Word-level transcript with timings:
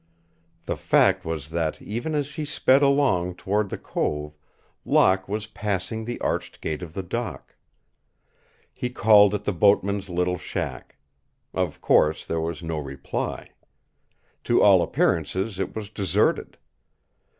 The 0.65 0.77
fact 0.77 1.25
was 1.25 1.49
that 1.49 1.79
even 1.79 2.15
as 2.15 2.25
she 2.25 2.43
sped 2.43 2.81
along 2.81 3.35
toward 3.35 3.69
the 3.69 3.77
cove 3.77 4.33
Locke 4.83 5.29
was 5.29 5.45
passing 5.53 6.05
the 6.05 6.19
arched 6.21 6.59
gate 6.59 6.81
of 6.81 6.95
the 6.95 7.03
dock. 7.03 7.55
He 8.73 8.89
called 8.89 9.35
at 9.35 9.43
the 9.43 9.53
boatman's 9.53 10.09
little 10.09 10.39
shack. 10.39 10.97
Of 11.53 11.81
course 11.81 12.25
there 12.25 12.41
was 12.41 12.63
no 12.63 12.79
reply. 12.79 13.51
To 14.45 14.59
all 14.63 14.81
appearances 14.81 15.59
it 15.59 15.75
was 15.75 15.91
deserted. 15.91 16.57